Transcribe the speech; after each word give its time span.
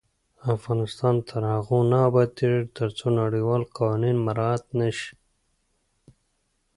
افغانستان 0.55 1.15
تر 1.29 1.41
هغو 1.53 1.79
نه 1.91 1.97
ابادیږي، 2.09 2.61
ترڅو 2.77 3.05
نړیوال 3.21 3.61
قوانین 3.77 4.17
مراعت 4.27 4.63
نشي. 4.79 5.11